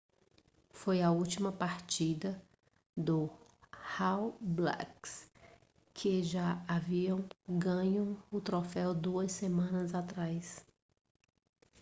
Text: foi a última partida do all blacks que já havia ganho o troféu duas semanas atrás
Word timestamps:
foi 0.71 0.99
a 1.03 1.11
última 1.11 1.51
partida 1.51 2.41
do 2.97 3.29
all 3.99 4.35
blacks 4.41 5.29
que 5.93 6.23
já 6.23 6.59
havia 6.67 7.13
ganho 7.47 8.17
o 8.31 8.41
troféu 8.41 8.95
duas 8.95 9.31
semanas 9.31 9.93
atrás 9.93 10.65